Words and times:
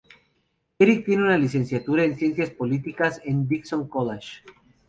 Eric 0.79 1.05
tiene 1.05 1.21
una 1.25 1.37
licenciatura 1.37 2.03
en 2.03 2.17
ciencias 2.17 2.49
políticas 2.49 3.21
en 3.23 3.47
"Dickinson 3.47 3.87
College". 3.87 4.37